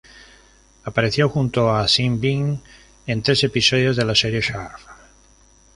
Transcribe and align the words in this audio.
Apareció 0.83 1.29
junto 1.29 1.69
a 1.75 1.87
Sean 1.87 2.19
Bean 2.19 2.59
en 3.05 3.21
tres 3.21 3.43
episodios 3.43 3.95
de 3.95 4.03
la 4.03 4.15
serie 4.15 4.41
"Sharpe". 4.41 4.81